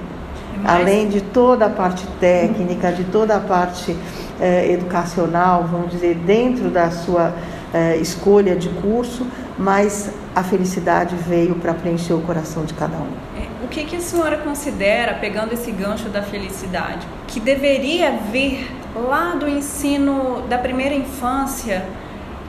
Além 0.65 1.07
de 1.07 1.21
toda 1.21 1.65
a 1.65 1.69
parte 1.69 2.05
técnica, 2.19 2.91
de 2.91 3.03
toda 3.05 3.35
a 3.35 3.39
parte 3.39 3.95
eh, 4.39 4.71
educacional, 4.71 5.67
vamos 5.69 5.91
dizer, 5.91 6.15
dentro 6.15 6.69
da 6.69 6.91
sua 6.91 7.33
eh, 7.73 7.97
escolha 7.97 8.55
de 8.55 8.69
curso, 8.69 9.25
mas 9.57 10.11
a 10.35 10.43
felicidade 10.43 11.15
veio 11.15 11.55
para 11.55 11.73
preencher 11.73 12.13
o 12.13 12.21
coração 12.21 12.63
de 12.63 12.73
cada 12.73 12.97
um. 12.97 13.07
É, 13.35 13.65
o 13.65 13.67
que, 13.67 13.83
que 13.85 13.95
a 13.95 13.99
senhora 13.99 14.37
considera, 14.37 15.15
pegando 15.15 15.53
esse 15.53 15.71
gancho 15.71 16.09
da 16.09 16.21
felicidade, 16.21 17.07
que 17.27 17.39
deveria 17.39 18.11
vir 18.31 18.71
lá 18.95 19.35
do 19.35 19.47
ensino 19.47 20.43
da 20.47 20.57
primeira 20.57 20.95
infância, 20.95 21.83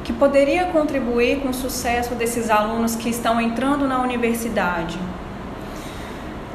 que 0.05 0.13
poderia 0.13 0.67
contribuir 0.67 1.41
com 1.41 1.49
o 1.49 1.55
sucesso 1.55 2.15
desses 2.15 2.51
alunos 2.51 2.95
que 2.95 3.09
estão 3.09 3.41
entrando 3.41 3.87
na 3.87 4.01
universidade? 4.01 4.99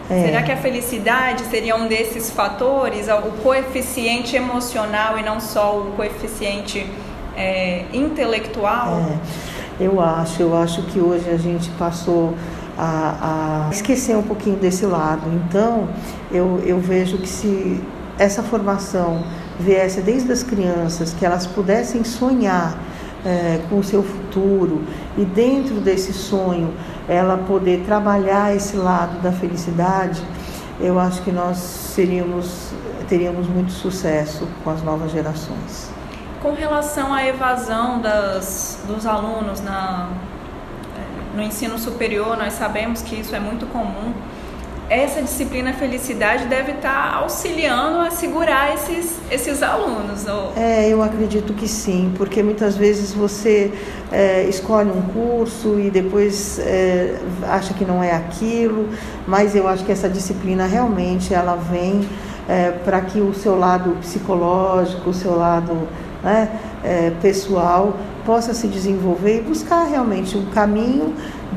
É. 0.10 0.26
Será 0.26 0.44
que 0.44 0.52
a 0.52 0.58
felicidade 0.58 1.44
seria 1.46 1.76
um 1.76 1.88
desses 1.88 2.30
fatores, 2.30 3.08
o 3.08 3.42
coeficiente 3.42 4.36
emocional 4.36 5.18
e 5.18 5.24
não 5.24 5.40
só 5.40 5.80
o 5.80 5.92
coeficiente 5.96 6.86
é, 7.38 7.86
intelectual? 7.94 9.02
É, 9.80 9.84
eu 9.84 10.02
acho, 10.02 10.42
eu 10.42 10.56
acho 10.58 10.84
que 10.84 11.00
hoje 11.00 11.30
a 11.30 11.38
gente 11.38 11.70
passou 11.72 12.34
a, 12.78 13.68
a, 13.68 13.72
esquecer 13.72 14.16
um 14.18 14.24
pouquinho 14.24 14.58
desse 14.58 14.86
lado. 14.86 15.24
Então, 15.48 15.88
eu, 16.32 16.62
eu 16.66 16.80
vejo 16.80 17.18
que 17.18 17.28
se 17.28 17.82
essa 18.20 18.44
formação 18.44 19.24
viesse 19.60 20.02
desde 20.02 20.32
as 20.32 20.44
crianças, 20.44 21.14
que 21.14 21.26
elas 21.26 21.48
pudessem 21.48 22.04
sonhar 22.04 22.78
é, 23.26 23.60
com 23.70 23.80
o 23.80 23.84
seu 23.84 24.04
futuro 24.04 24.82
e 25.18 25.24
dentro 25.24 25.76
desse 25.76 26.12
sonho 26.14 26.74
ela 27.08 27.38
poder 27.38 27.84
trabalhar 27.86 28.56
esse 28.56 28.76
lado 28.78 29.22
da 29.22 29.32
felicidade, 29.32 30.22
eu 30.80 31.00
acho 31.00 31.22
que 31.22 31.32
nós 31.32 31.58
seríamos, 31.58 32.74
teríamos 33.08 33.48
muito 33.48 33.72
sucesso 33.72 34.48
com 34.64 34.70
as 34.70 34.82
novas 34.82 35.12
gerações. 35.12 35.92
Com 36.42 36.54
relação 36.54 37.14
à 37.14 37.26
evasão 37.26 38.02
das, 38.02 38.84
dos 38.88 39.06
alunos 39.06 39.62
na, 39.62 40.10
no 41.36 41.42
ensino 41.42 41.78
superior, 41.78 42.38
nós 42.38 42.54
sabemos 42.54 43.02
que 43.02 43.16
isso 43.16 43.36
é 43.36 43.40
muito 43.40 43.66
comum 43.68 44.14
essa 44.90 45.22
disciplina 45.22 45.74
felicidade 45.74 46.46
deve 46.46 46.74
estar 46.74 47.16
auxiliando 47.16 48.00
a 48.00 48.12
segurar 48.12 48.74
esses, 48.74 49.20
esses 49.32 49.64
alunos. 49.64 50.26
Ou... 50.28 50.54
É, 50.56 50.90
eu 50.90 51.02
acredito 51.02 51.54
que 51.54 51.68
sim, 51.68 52.14
porque 52.18 52.44
muitas 52.44 52.76
vezes 52.76 53.14
você 53.14 53.72
é, 54.12 54.44
escolhe 54.44 54.90
um 54.90 55.02
curso 55.14 55.80
e 55.80 55.90
depois 55.90 56.60
é, 56.60 57.18
acha 57.44 57.74
que 57.74 57.86
não 57.86 58.04
é 58.04 58.12
aquilo, 58.12 58.90
mas 59.28 59.56
eu 59.56 59.68
acho 59.68 59.84
que 59.84 59.92
essa 59.92 60.10
disciplina 60.10 60.66
realmente 60.66 61.34
ela 61.34 61.56
vem 61.56 62.08
é, 62.48 62.72
para 62.72 63.02
que 63.02 63.20
o 63.20 63.34
seu 63.34 63.58
lado 63.58 63.98
psicológico, 64.02 65.10
o 65.10 65.14
seu 65.14 65.36
lado 65.36 65.88
né, 66.24 66.50
é, 66.84 67.12
pessoal 67.22 67.98
possa 68.26 68.54
se 68.54 68.68
desenvolver 68.68 69.40
e 69.40 69.42
buscar 69.42 69.84
realmente 69.84 70.38
um 70.38 70.46
caminho 70.48 71.14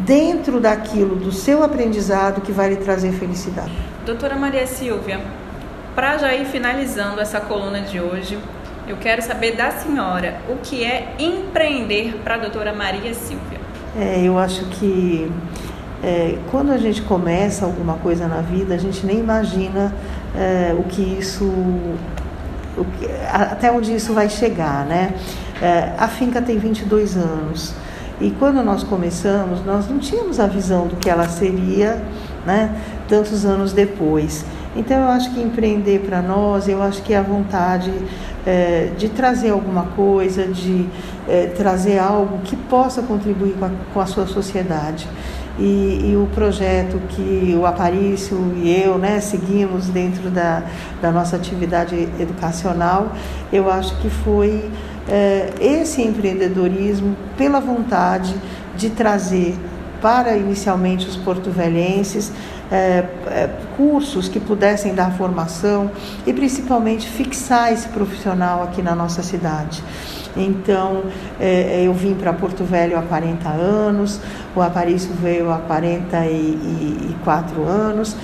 dentro 0.07 0.61
daquilo 0.61 1.17
do 1.17 1.33
seu 1.33 1.65
aprendizado 1.65 2.41
que 2.41 2.53
vai 2.53 2.71
lhe 2.71 2.77
trazer 2.77 3.13
felicidade. 3.13 3.73
Doutora 4.07 4.37
Maria 4.37 4.67
Silvia, 4.67 5.21
para 5.97 6.17
já 6.17 6.33
ir 6.33 6.47
finalizando 6.47 7.21
essa 7.21 7.41
coluna 7.41 7.81
de 7.81 8.01
hoje, 8.01 8.39
eu 8.87 8.97
quero 8.99 9.21
saber 9.21 9.57
da 9.57 9.73
senhora 9.73 10.37
o 10.49 10.57
que 10.63 10.85
é 10.85 11.17
empreender 11.19 12.21
para 12.23 12.37
a 12.37 12.39
doutora 12.39 12.73
Maria 12.73 13.13
Silvia. 13.13 13.59
É, 13.99 14.23
eu 14.23 14.39
acho 14.39 14.65
que 14.67 15.31
é, 16.05 16.39
quando 16.53 16.71
a 16.71 16.79
gente 16.79 17.03
começa 17.03 17.65
alguma 17.65 17.95
coisa 17.95 18.29
na 18.29 18.41
vida, 18.43 18.75
a 18.75 18.79
gente 18.79 19.05
nem 19.05 19.19
imagina 19.19 19.93
é, 20.37 20.73
o 20.79 20.85
que 20.85 21.03
isso, 21.03 21.45
o 21.45 22.85
que, 22.85 23.07
até 23.33 23.73
onde 23.73 23.93
isso 23.93 24.13
vai 24.13 24.29
chegar, 24.29 24.85
né? 24.85 25.15
É, 25.61 25.95
a 25.99 26.07
finca 26.07 26.41
tem 26.41 26.59
22 26.59 27.17
anos 27.17 27.75
e 28.21 28.31
quando 28.39 28.63
nós 28.63 28.83
começamos, 28.83 29.65
nós 29.65 29.89
não 29.89 29.99
tínhamos 29.99 30.41
a 30.41 30.47
visão 30.47 30.87
do 30.87 30.97
que 30.97 31.11
ela 31.11 31.29
seria, 31.29 32.03
né? 32.47 32.75
Tantos 33.09 33.45
anos 33.45 33.73
depois. 33.73 34.45
Então 34.75 34.99
eu 35.03 35.09
acho 35.09 35.33
que 35.33 35.41
empreender 35.41 36.01
para 36.01 36.23
nós, 36.23 36.69
eu 36.69 36.83
acho 36.83 37.03
que 37.03 37.13
é 37.13 37.19
a 37.19 37.23
vontade 37.23 37.93
é, 38.47 38.91
de 38.97 39.09
trazer 39.09 39.51
alguma 39.51 39.85
coisa, 39.97 40.47
de 40.47 40.87
é, 41.29 41.47
trazer 41.49 41.99
algo 41.99 42.39
que 42.45 42.57
possa 42.57 43.03
contribuir 43.03 43.55
com 43.59 43.65
a, 43.65 43.71
com 43.93 44.01
a 44.01 44.07
sua 44.07 44.27
sociedade. 44.27 45.09
E, 45.59 46.11
e, 46.11 46.17
o 46.17 46.29
projeto 46.35 47.01
que 47.09 47.57
o 47.59 47.65
Aparício 47.65 48.37
e 48.57 48.71
eu 48.71 48.99
né, 48.99 49.21
seguimos 49.21 49.89
dentro 49.89 50.29
da, 50.29 50.63
da 51.01 51.11
nossa 51.11 51.37
atividade 51.37 51.95
educacional, 52.21 53.13
eu 53.51 53.71
acho 53.71 53.97
que 53.97 54.11
foi 54.11 54.71
esse 55.61 56.03
empreendedorismo 56.03 57.17
pela 57.37 57.61
vontade 57.61 58.35
de 58.77 58.91
trazer 58.91 59.57
para 60.01 60.37
inicialmente 60.37 61.09
os 61.09 61.17
porto-velhenses 61.17 62.33
é, 62.71 63.05
é, 63.27 63.51
cursos 63.77 64.29
que 64.29 64.41
pudessem 64.41 64.95
dar 64.95 65.13
formação 65.13 65.91
e 66.27 66.33
principalmente 66.33 67.09
fixar 67.09 67.73
esse 67.73 67.89
profissional 67.89 68.63
aqui 68.63 68.83
na 68.83 68.95
nossa 68.95 69.23
cidade. 69.23 69.83
Então, 70.37 71.05
é, 71.41 71.83
eu 71.85 71.95
vim 71.95 72.15
para 72.15 72.33
Porto 72.33 72.65
Velho 72.65 72.99
há 72.99 73.03
40 73.03 73.49
anos, 73.49 74.21
o 74.55 74.61
Aparício 74.61 75.13
veio 75.15 75.51
há 75.51 75.59
44 75.59 77.65
anos, 77.65 78.17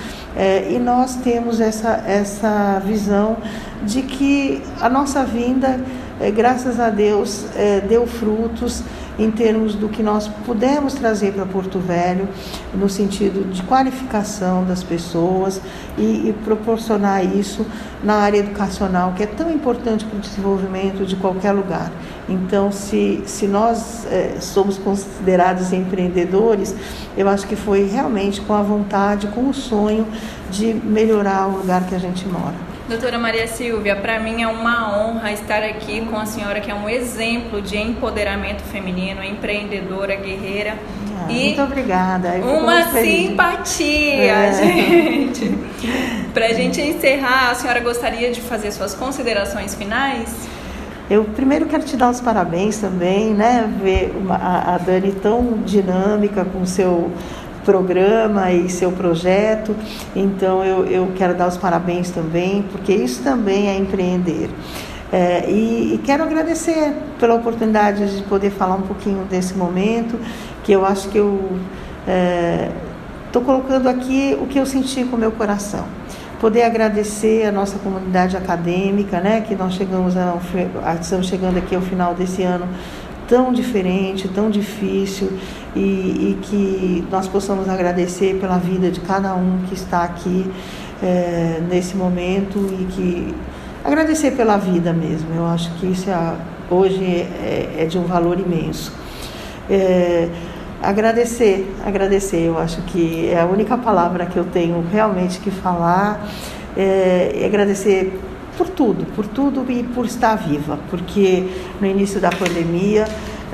e 0.69 0.79
nós 0.79 1.15
temos 1.17 1.61
essa, 1.61 2.03
essa 2.07 2.81
visão 2.85 3.37
de 3.83 4.01
que 4.01 4.63
a 4.81 4.89
nossa 4.89 5.23
vinda, 5.23 5.79
é, 6.23 6.31
graças 6.31 6.79
a 6.79 6.89
Deus, 6.89 7.45
é, 7.53 7.81
deu 7.81 8.07
frutos 8.07 8.81
em 9.19 9.29
termos 9.29 9.75
do 9.75 9.89
que 9.89 10.01
nós 10.01 10.27
pudemos 10.45 10.93
trazer 10.93 11.33
para 11.33 11.45
Porto 11.45 11.79
Velho, 11.79 12.27
no 12.73 12.87
sentido 12.87 13.47
de 13.51 13.61
qualificação 13.63 14.63
das 14.63 14.81
pessoas 14.81 15.61
e, 15.97 16.29
e 16.29 16.35
proporcionar 16.45 17.23
isso 17.23 17.65
na 18.01 18.15
área 18.15 18.37
educacional, 18.37 19.13
que 19.15 19.23
é 19.23 19.25
tão 19.25 19.51
importante 19.51 20.05
para 20.05 20.17
o 20.17 20.21
desenvolvimento 20.21 21.05
de 21.05 21.17
qualquer 21.17 21.51
lugar. 21.51 21.91
Então, 22.29 22.71
se, 22.71 23.21
se 23.25 23.45
nós 23.45 24.07
é, 24.09 24.37
somos 24.39 24.77
considerados 24.77 25.73
empreendedores, 25.73 26.73
eu 27.17 27.27
acho 27.27 27.45
que 27.45 27.55
foi 27.57 27.85
realmente 27.85 28.39
com 28.39 28.53
a 28.53 28.61
vontade, 28.61 29.27
com 29.27 29.49
o 29.49 29.53
sonho 29.53 30.07
de 30.49 30.73
melhorar 30.73 31.47
o 31.47 31.57
lugar 31.57 31.85
que 31.85 31.93
a 31.93 31.99
gente 31.99 32.25
mora. 32.27 32.72
Doutora 32.93 33.17
Maria 33.17 33.47
Silvia, 33.47 33.95
para 33.95 34.19
mim 34.19 34.43
é 34.43 34.47
uma 34.47 34.95
honra 34.95 35.31
estar 35.31 35.63
aqui 35.63 36.01
com 36.01 36.15
a 36.15 36.27
senhora, 36.27 36.61
que 36.61 36.69
é 36.69 36.75
um 36.75 36.87
exemplo 36.87 37.59
de 37.59 37.75
empoderamento 37.75 38.61
feminino, 38.61 39.23
empreendedora, 39.23 40.15
guerreira. 40.15 40.75
Ah, 41.17 41.25
e 41.27 41.45
muito 41.45 41.61
obrigada. 41.63 42.29
uma 42.35 42.83
simpatia, 42.91 44.31
é. 44.31 44.53
gente. 44.53 45.57
Para 46.35 46.45
a 46.45 46.53
gente 46.53 46.79
encerrar, 46.81 47.49
a 47.49 47.55
senhora 47.55 47.79
gostaria 47.79 48.31
de 48.31 48.41
fazer 48.41 48.71
suas 48.71 48.93
considerações 48.93 49.73
finais? 49.73 50.47
Eu 51.09 51.23
primeiro 51.23 51.65
quero 51.65 51.83
te 51.83 51.97
dar 51.97 52.11
os 52.11 52.21
parabéns 52.21 52.77
também, 52.77 53.33
né? 53.33 53.67
Ver 53.81 54.13
uma, 54.15 54.35
a 54.35 54.77
Dani 54.77 55.13
tão 55.13 55.63
dinâmica 55.65 56.45
com 56.45 56.63
seu 56.63 57.11
programa 57.63 58.51
e 58.51 58.69
seu 58.69 58.91
projeto. 58.91 59.75
Então 60.15 60.63
eu, 60.63 60.85
eu 60.85 61.11
quero 61.15 61.33
dar 61.33 61.47
os 61.47 61.57
parabéns 61.57 62.09
também, 62.09 62.63
porque 62.71 62.93
isso 62.93 63.23
também 63.23 63.69
é 63.69 63.77
empreender. 63.77 64.49
É, 65.13 65.47
e, 65.47 65.93
e, 65.93 66.01
quero 66.03 66.23
agradecer 66.23 66.91
pela 67.19 67.35
oportunidade 67.35 68.17
de 68.17 68.23
poder 68.23 68.49
falar 68.49 68.75
um 68.77 68.81
pouquinho 68.81 69.23
desse 69.25 69.53
momento, 69.53 70.19
que 70.63 70.71
eu 70.71 70.83
acho 70.83 71.07
que 71.09 71.19
eu 71.19 71.51
estou 73.27 73.43
é, 73.43 73.45
colocando 73.45 73.87
aqui 73.87 74.35
o 74.41 74.47
que 74.47 74.57
eu 74.57 74.65
senti 74.65 75.03
com 75.03 75.15
o 75.15 75.19
meu 75.19 75.31
coração. 75.31 75.85
Poder 76.41 76.63
agradecer 76.63 77.45
a 77.45 77.51
nossa 77.51 77.77
comunidade 77.77 78.35
acadêmica, 78.35 79.21
né, 79.21 79.41
que 79.41 79.55
nós 79.55 79.75
chegamos 79.75 80.17
a, 80.17 80.35
estamos 80.99 81.27
chegando 81.27 81.59
aqui 81.59 81.75
ao 81.75 81.81
final 81.83 82.15
desse 82.15 82.41
ano 82.41 82.67
tão 83.33 83.51
diferente, 83.51 84.27
tão 84.27 84.47
difícil 84.47 85.27
e, 85.75 85.79
e, 85.79 86.39
que 86.43 87.03
nós 87.09 87.27
possamos 87.27 87.67
agradecer 87.67 88.35
pela 88.39 88.59
vida 88.59 88.91
de 88.91 88.99
cada 88.99 89.33
um 89.33 89.63
que 89.67 89.73
está 89.73 90.03
aqui 90.03 90.45
é, 91.01 91.59
nesse 91.67 91.97
momento 91.97 92.59
e 92.79 92.85
que 92.85 93.35
agradecer 93.83 94.33
pela 94.33 94.55
vida 94.57 94.93
mesmo. 94.93 95.29
Eu 95.35 95.47
acho 95.47 95.71
que 95.79 95.87
isso 95.87 96.11
é, 96.11 96.35
hoje 96.69 97.03
é, 97.03 97.77
é, 97.79 97.85
de 97.87 97.97
um 97.97 98.03
valor 98.03 98.39
imenso. 98.39 98.93
É, 99.67 100.29
agradecer, 100.79 101.73
agradecer. 101.83 102.45
Eu 102.45 102.59
acho 102.59 102.83
que 102.83 103.29
é 103.29 103.41
a 103.41 103.47
única 103.47 103.75
palavra 103.75 104.27
que 104.27 104.37
eu 104.37 104.43
tenho 104.43 104.85
realmente 104.91 105.39
que 105.39 105.49
falar. 105.49 106.23
É, 106.77 107.43
agradecer 107.43 108.13
por 108.57 108.69
tudo, 108.69 109.05
por 109.15 109.27
tudo 109.27 109.65
e 109.69 109.83
por 109.83 110.05
estar 110.05 110.35
viva, 110.35 110.79
porque 110.89 111.47
no 111.79 111.87
início 111.87 112.19
da 112.19 112.29
pandemia 112.29 113.05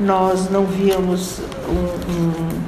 nós 0.01 0.49
não 0.49 0.65
víamos 0.65 1.41
um, 1.67 2.11
um, 2.11 2.59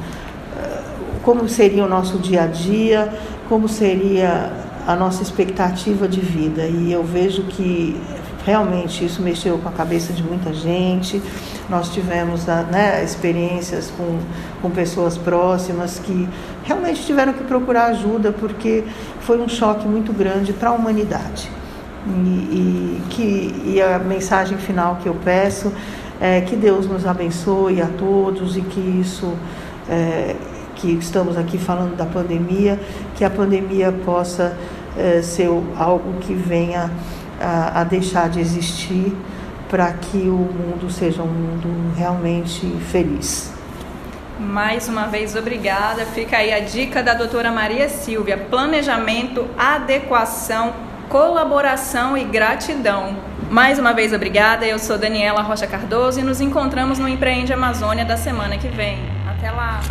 como 1.23 1.47
seria 1.47 1.85
o 1.85 1.89
nosso 1.89 2.17
dia 2.17 2.43
a 2.43 2.47
dia, 2.47 3.11
como 3.47 3.67
seria 3.67 4.51
a 4.87 4.95
nossa 4.95 5.21
expectativa 5.21 6.07
de 6.07 6.19
vida. 6.19 6.65
E 6.65 6.91
eu 6.91 7.03
vejo 7.03 7.43
que 7.43 7.99
realmente 8.45 9.05
isso 9.05 9.21
mexeu 9.21 9.57
com 9.59 9.69
a 9.69 9.71
cabeça 9.71 10.13
de 10.13 10.23
muita 10.23 10.51
gente. 10.53 11.21
Nós 11.69 11.89
tivemos 11.89 12.45
né, 12.45 13.03
experiências 13.03 13.91
com, 13.95 14.19
com 14.61 14.69
pessoas 14.71 15.17
próximas 15.17 15.99
que 15.99 16.27
realmente 16.63 17.05
tiveram 17.05 17.33
que 17.33 17.43
procurar 17.43 17.85
ajuda 17.85 18.31
porque 18.31 18.83
foi 19.21 19.39
um 19.39 19.47
choque 19.47 19.87
muito 19.87 20.11
grande 20.11 20.53
para 20.53 20.69
a 20.69 20.73
humanidade. 20.73 21.49
E, 22.07 22.09
e, 22.09 23.01
que, 23.09 23.53
e 23.65 23.81
a 23.81 23.99
mensagem 23.99 24.57
final 24.57 24.97
que 25.01 25.07
eu 25.07 25.15
peço 25.23 25.71
é 26.19 26.41
que 26.41 26.55
Deus 26.55 26.87
nos 26.87 27.05
abençoe 27.05 27.81
a 27.81 27.87
todos 27.87 28.57
e 28.57 28.61
que 28.61 28.79
isso, 28.79 29.33
é, 29.89 30.35
que 30.75 30.91
estamos 30.93 31.37
aqui 31.37 31.57
falando 31.57 31.95
da 31.95 32.05
pandemia, 32.05 32.79
que 33.15 33.23
a 33.23 33.29
pandemia 33.29 33.91
possa 33.91 34.57
é, 34.97 35.21
ser 35.21 35.49
algo 35.77 36.19
que 36.21 36.33
venha 36.33 36.91
a, 37.39 37.81
a 37.81 37.83
deixar 37.83 38.29
de 38.29 38.39
existir 38.39 39.15
para 39.69 39.91
que 39.93 40.17
o 40.17 40.37
mundo 40.37 40.91
seja 40.91 41.23
um 41.23 41.27
mundo 41.27 41.93
realmente 41.95 42.67
feliz. 42.91 43.51
Mais 44.39 44.89
uma 44.89 45.05
vez, 45.05 45.35
obrigada. 45.35 46.05
Fica 46.05 46.37
aí 46.37 46.51
a 46.51 46.59
dica 46.59 47.01
da 47.01 47.13
doutora 47.13 47.51
Maria 47.51 47.87
Silvia: 47.87 48.37
planejamento, 48.37 49.47
adequação 49.57 50.73
colaboração 51.11 52.17
e 52.17 52.23
gratidão. 52.23 53.17
Mais 53.49 53.77
uma 53.77 53.93
vez, 53.93 54.13
obrigada. 54.13 54.65
Eu 54.65 54.79
sou 54.79 54.97
Daniela 54.97 55.41
Rocha 55.41 55.67
Cardoso 55.67 56.21
e 56.21 56.23
nos 56.23 56.39
encontramos 56.39 56.97
no 56.97 57.07
Empreende 57.07 57.51
Amazônia 57.51 58.05
da 58.05 58.15
semana 58.15 58.57
que 58.57 58.69
vem. 58.69 58.97
Até 59.27 59.51
lá! 59.51 59.81